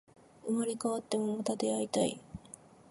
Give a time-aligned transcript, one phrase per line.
[0.47, 2.19] 生まれ変わっても、また出会いたい